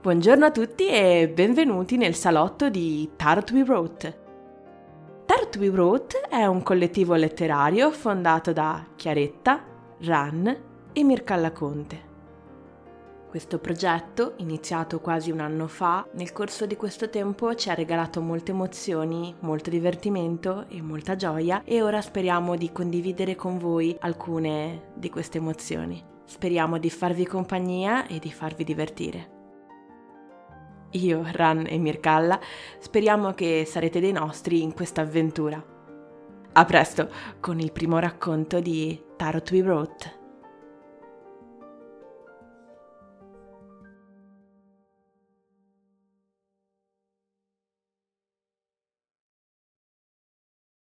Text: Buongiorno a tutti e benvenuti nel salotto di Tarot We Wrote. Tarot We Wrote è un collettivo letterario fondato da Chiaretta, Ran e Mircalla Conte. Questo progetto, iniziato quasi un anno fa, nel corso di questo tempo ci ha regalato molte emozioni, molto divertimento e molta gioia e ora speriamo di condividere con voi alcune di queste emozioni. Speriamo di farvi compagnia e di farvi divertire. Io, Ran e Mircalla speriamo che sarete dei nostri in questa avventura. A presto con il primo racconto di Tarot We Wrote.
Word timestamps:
Buongiorno 0.00 0.44
a 0.44 0.52
tutti 0.52 0.86
e 0.86 1.28
benvenuti 1.28 1.96
nel 1.96 2.14
salotto 2.14 2.70
di 2.70 3.10
Tarot 3.16 3.50
We 3.50 3.62
Wrote. 3.62 4.18
Tarot 5.26 5.56
We 5.56 5.70
Wrote 5.70 6.20
è 6.20 6.46
un 6.46 6.62
collettivo 6.62 7.14
letterario 7.14 7.90
fondato 7.90 8.52
da 8.52 8.86
Chiaretta, 8.94 9.60
Ran 10.02 10.56
e 10.92 11.02
Mircalla 11.02 11.50
Conte. 11.50 12.00
Questo 13.28 13.58
progetto, 13.58 14.34
iniziato 14.36 15.00
quasi 15.00 15.32
un 15.32 15.40
anno 15.40 15.66
fa, 15.66 16.06
nel 16.12 16.30
corso 16.32 16.64
di 16.64 16.76
questo 16.76 17.10
tempo 17.10 17.56
ci 17.56 17.68
ha 17.68 17.74
regalato 17.74 18.20
molte 18.20 18.52
emozioni, 18.52 19.34
molto 19.40 19.68
divertimento 19.68 20.66
e 20.68 20.80
molta 20.80 21.16
gioia 21.16 21.62
e 21.64 21.82
ora 21.82 22.00
speriamo 22.00 22.54
di 22.54 22.70
condividere 22.70 23.34
con 23.34 23.58
voi 23.58 23.96
alcune 23.98 24.92
di 24.94 25.10
queste 25.10 25.38
emozioni. 25.38 26.00
Speriamo 26.24 26.78
di 26.78 26.88
farvi 26.88 27.26
compagnia 27.26 28.06
e 28.06 28.20
di 28.20 28.30
farvi 28.30 28.62
divertire. 28.62 29.37
Io, 30.92 31.22
Ran 31.24 31.66
e 31.68 31.78
Mircalla 31.78 32.40
speriamo 32.78 33.32
che 33.32 33.64
sarete 33.66 34.00
dei 34.00 34.12
nostri 34.12 34.62
in 34.62 34.72
questa 34.72 35.02
avventura. 35.02 35.62
A 36.52 36.64
presto 36.64 37.10
con 37.40 37.60
il 37.60 37.72
primo 37.72 37.98
racconto 37.98 38.60
di 38.60 39.00
Tarot 39.16 39.50
We 39.50 39.60
Wrote. 39.60 40.17